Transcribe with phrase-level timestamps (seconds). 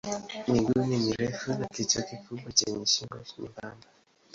[0.47, 3.87] Miguu ni mirefu na kichwa kikubwa chenye shingo nyembamba.